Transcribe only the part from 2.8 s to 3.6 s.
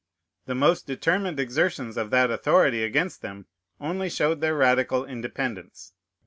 against them